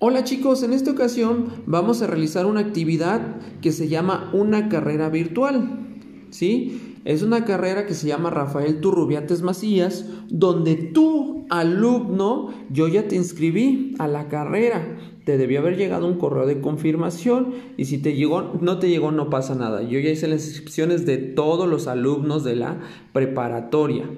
Hola 0.00 0.22
chicos, 0.22 0.62
en 0.62 0.72
esta 0.72 0.92
ocasión 0.92 1.64
vamos 1.66 2.02
a 2.02 2.06
realizar 2.06 2.46
una 2.46 2.60
actividad 2.60 3.20
que 3.60 3.72
se 3.72 3.88
llama 3.88 4.30
una 4.32 4.68
carrera 4.68 5.08
virtual. 5.08 5.98
¿Sí? 6.30 6.96
Es 7.04 7.24
una 7.24 7.44
carrera 7.44 7.84
que 7.84 7.94
se 7.94 8.06
llama 8.06 8.30
Rafael 8.30 8.80
Turrubiates 8.80 9.42
Macías, 9.42 10.08
donde 10.28 10.76
tú, 10.76 11.46
alumno, 11.50 12.54
yo 12.70 12.86
ya 12.86 13.08
te 13.08 13.16
inscribí 13.16 13.96
a 13.98 14.06
la 14.06 14.28
carrera. 14.28 14.98
Te 15.24 15.36
debió 15.36 15.58
haber 15.58 15.76
llegado 15.76 16.06
un 16.06 16.18
correo 16.18 16.46
de 16.46 16.60
confirmación 16.60 17.54
y 17.76 17.86
si 17.86 17.98
te 17.98 18.14
llegó, 18.14 18.56
no 18.60 18.78
te 18.78 18.88
llegó, 18.88 19.10
no 19.10 19.30
pasa 19.30 19.56
nada. 19.56 19.82
Yo 19.82 19.98
ya 19.98 20.10
hice 20.10 20.28
las 20.28 20.46
inscripciones 20.46 21.06
de 21.06 21.16
todos 21.16 21.68
los 21.68 21.88
alumnos 21.88 22.44
de 22.44 22.54
la 22.54 22.78
preparatoria. 23.12 24.08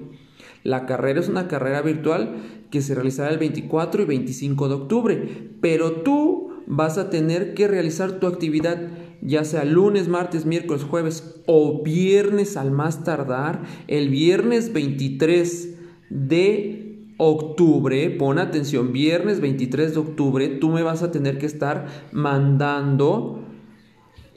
La 0.63 0.85
carrera 0.85 1.19
es 1.19 1.29
una 1.29 1.47
carrera 1.47 1.81
virtual 1.81 2.35
que 2.69 2.81
se 2.81 2.95
realizará 2.95 3.29
el 3.29 3.37
24 3.37 4.03
y 4.03 4.05
25 4.05 4.67
de 4.67 4.73
octubre, 4.75 5.49
pero 5.61 6.03
tú 6.03 6.51
vas 6.67 6.97
a 6.97 7.09
tener 7.09 7.53
que 7.53 7.67
realizar 7.67 8.19
tu 8.19 8.27
actividad 8.27 8.89
ya 9.21 9.43
sea 9.43 9.65
lunes, 9.65 10.07
martes, 10.07 10.45
miércoles, 10.45 10.83
jueves 10.83 11.41
o 11.45 11.83
viernes 11.83 12.57
al 12.57 12.71
más 12.71 13.03
tardar, 13.03 13.61
el 13.87 14.09
viernes 14.09 14.73
23 14.73 15.75
de 16.09 17.07
octubre, 17.17 18.09
pon 18.09 18.39
atención, 18.39 18.91
viernes 18.91 19.39
23 19.39 19.93
de 19.93 19.99
octubre, 19.99 20.47
tú 20.47 20.69
me 20.69 20.81
vas 20.81 21.03
a 21.03 21.11
tener 21.11 21.37
que 21.37 21.45
estar 21.45 21.85
mandando 22.11 23.45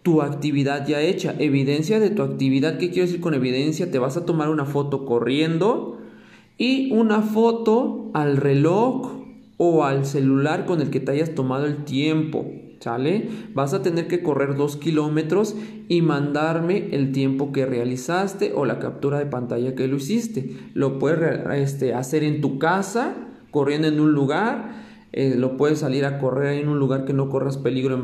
tu 0.02 0.20
actividad 0.20 0.86
ya 0.86 1.00
hecha, 1.00 1.34
evidencia 1.38 1.98
de 1.98 2.10
tu 2.10 2.22
actividad. 2.22 2.76
¿Qué 2.76 2.90
quiero 2.90 3.06
decir 3.06 3.22
con 3.22 3.32
evidencia? 3.32 3.90
Te 3.90 3.98
vas 3.98 4.18
a 4.18 4.26
tomar 4.26 4.50
una 4.50 4.66
foto 4.66 5.06
corriendo 5.06 5.98
y 6.58 6.92
una 6.92 7.22
foto 7.22 8.10
al 8.14 8.36
reloj 8.36 9.24
o 9.56 9.84
al 9.84 10.04
celular 10.04 10.66
con 10.66 10.80
el 10.80 10.90
que 10.90 11.00
te 11.00 11.12
hayas 11.12 11.34
tomado 11.34 11.66
el 11.66 11.84
tiempo. 11.84 12.46
¿Sale? 12.80 13.28
Vas 13.54 13.72
a 13.72 13.80
tener 13.80 14.08
que 14.08 14.22
correr 14.22 14.56
dos 14.56 14.76
kilómetros 14.76 15.56
y 15.88 16.02
mandarme 16.02 16.88
el 16.92 17.12
tiempo 17.12 17.50
que 17.50 17.64
realizaste 17.64 18.52
o 18.54 18.66
la 18.66 18.78
captura 18.78 19.18
de 19.18 19.24
pantalla 19.24 19.74
que 19.74 19.88
lo 19.88 19.96
hiciste. 19.96 20.54
Lo 20.74 20.98
puedes 20.98 21.40
este, 21.54 21.94
hacer 21.94 22.24
en 22.24 22.42
tu 22.42 22.58
casa, 22.58 23.14
corriendo 23.50 23.88
en 23.88 24.00
un 24.00 24.12
lugar. 24.12 24.82
Eh, 25.12 25.34
lo 25.34 25.56
puedes 25.56 25.78
salir 25.78 26.04
a 26.04 26.18
correr 26.18 26.58
en 26.58 26.68
un 26.68 26.78
lugar 26.78 27.06
que 27.06 27.14
no 27.14 27.30
corras 27.30 27.56
peligro 27.56 27.94
en 27.94 28.02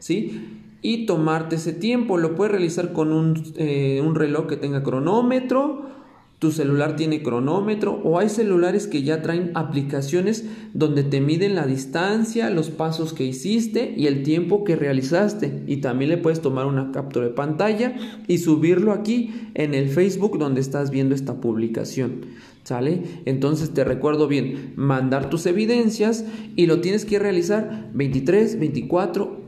¿sí? 0.00 0.64
Y 0.82 1.06
tomarte 1.06 1.54
ese 1.54 1.72
tiempo. 1.72 2.18
Lo 2.18 2.34
puedes 2.34 2.50
realizar 2.50 2.92
con 2.92 3.12
un, 3.12 3.40
eh, 3.54 4.02
un 4.04 4.16
reloj 4.16 4.48
que 4.48 4.56
tenga 4.56 4.82
cronómetro 4.82 5.99
tu 6.40 6.50
celular 6.50 6.96
tiene 6.96 7.22
cronómetro 7.22 8.00
o 8.02 8.18
hay 8.18 8.30
celulares 8.30 8.86
que 8.86 9.02
ya 9.02 9.20
traen 9.20 9.50
aplicaciones 9.54 10.46
donde 10.72 11.04
te 11.04 11.20
miden 11.20 11.54
la 11.54 11.66
distancia, 11.66 12.48
los 12.48 12.70
pasos 12.70 13.12
que 13.12 13.26
hiciste 13.26 13.92
y 13.94 14.06
el 14.06 14.22
tiempo 14.22 14.64
que 14.64 14.74
realizaste. 14.74 15.62
Y 15.66 15.76
también 15.76 16.10
le 16.10 16.16
puedes 16.16 16.40
tomar 16.40 16.64
una 16.64 16.92
captura 16.92 17.26
de 17.26 17.34
pantalla 17.34 17.94
y 18.26 18.38
subirlo 18.38 18.92
aquí 18.92 19.50
en 19.52 19.74
el 19.74 19.90
Facebook 19.90 20.38
donde 20.38 20.62
estás 20.62 20.90
viendo 20.90 21.14
esta 21.14 21.42
publicación. 21.42 22.22
¿Sale? 22.64 23.02
Entonces 23.26 23.74
te 23.74 23.84
recuerdo 23.84 24.26
bien, 24.26 24.72
mandar 24.76 25.28
tus 25.28 25.44
evidencias 25.44 26.24
y 26.56 26.66
lo 26.66 26.80
tienes 26.80 27.04
que 27.04 27.18
realizar 27.18 27.90
23, 27.92 28.58
24, 28.58 29.40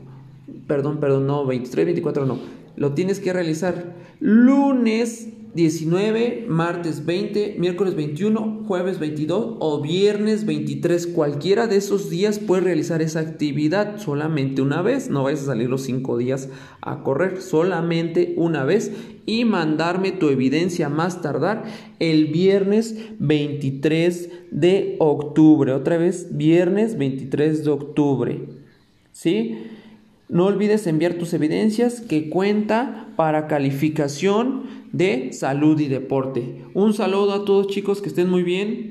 perdón, 0.67 0.99
perdón, 0.99 1.25
no, 1.25 1.43
23, 1.43 1.87
24 1.87 2.27
no. 2.27 2.37
Lo 2.75 2.93
tienes 2.93 3.19
que 3.19 3.33
realizar 3.33 3.95
lunes 4.19 5.29
19, 5.53 6.45
martes 6.47 7.05
20, 7.05 7.57
miércoles 7.59 7.93
21, 7.93 8.63
jueves 8.65 8.97
22 8.97 9.57
o 9.59 9.81
viernes 9.81 10.45
23. 10.47 11.05
Cualquiera 11.07 11.67
de 11.67 11.75
esos 11.75 12.09
días 12.09 12.39
puedes 12.39 12.63
realizar 12.63 13.03
esa 13.03 13.19
actividad 13.19 13.99
solamente 13.99 14.63
una 14.63 14.81
vez. 14.81 15.11
No 15.11 15.23
vayas 15.23 15.41
a 15.43 15.45
salir 15.45 15.69
los 15.69 15.83
cinco 15.83 16.17
días 16.17 16.49
a 16.81 17.03
correr, 17.03 17.39
solamente 17.39 18.33
una 18.35 18.63
vez 18.63 18.91
y 19.27 19.45
mandarme 19.45 20.11
tu 20.11 20.29
evidencia 20.29 20.89
más 20.89 21.21
tardar 21.21 21.65
el 21.99 22.27
viernes 22.27 22.95
23 23.19 24.29
de 24.49 24.95
octubre. 24.97 25.71
Otra 25.73 25.97
vez, 25.97 26.35
viernes 26.35 26.97
23 26.97 27.63
de 27.63 27.69
octubre. 27.69 28.41
¿Sí? 29.11 29.55
No 30.29 30.45
olvides 30.45 30.87
enviar 30.87 31.15
tus 31.15 31.33
evidencias 31.33 32.01
que 32.01 32.29
cuenta 32.29 33.07
para 33.15 33.47
calificación 33.47 34.63
de 34.91 35.33
salud 35.33 35.79
y 35.79 35.87
deporte. 35.87 36.63
Un 36.73 36.93
saludo 36.93 37.33
a 37.33 37.45
todos 37.45 37.67
chicos, 37.67 38.01
que 38.01 38.09
estén 38.09 38.29
muy 38.29 38.43
bien. 38.43 38.81